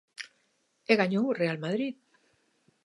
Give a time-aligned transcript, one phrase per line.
[0.91, 1.95] E gañou o Real Madrid.